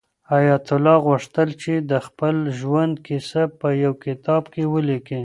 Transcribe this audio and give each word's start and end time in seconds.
حیات 0.31 0.65
الله 0.75 0.97
غوښتل 1.07 1.49
چې 1.61 1.73
د 1.91 1.93
خپل 2.07 2.35
ژوند 2.59 2.93
کیسه 3.07 3.41
په 3.59 3.67
یو 3.83 3.93
کتاب 4.05 4.43
کې 4.53 4.63
ولیکي. 4.73 5.19